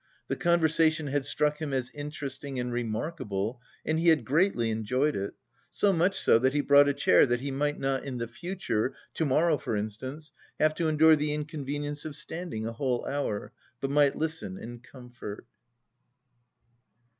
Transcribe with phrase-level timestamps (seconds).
[0.29, 5.35] The conversation had struck him as interesting and remarkable, and he had greatly enjoyed it
[5.69, 8.95] so much so that he brought a chair that he might not in the future,
[9.13, 13.91] to morrow, for instance, have to endure the inconvenience of standing a whole hour, but
[13.91, 15.45] might listen in comfort.